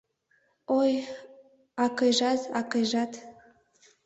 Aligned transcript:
Ой, 0.79 0.93
акыйжат, 1.85 2.41
акыйжат 2.59 3.11